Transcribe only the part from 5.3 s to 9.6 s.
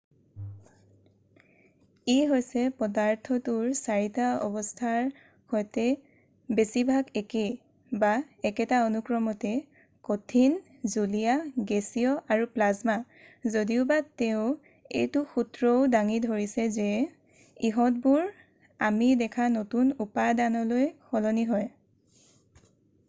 সৈতে বেছিভাগ একে একেটা অনুক্ৰমতে: